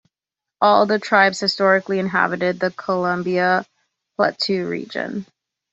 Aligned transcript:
All 0.61 0.87
the 0.87 0.97
tribes 0.97 1.39
historically 1.39 1.99
inhabited 1.99 2.59
the 2.59 2.71
Columbia 2.71 3.67
Plateau 4.17 4.63
region. 4.67 5.27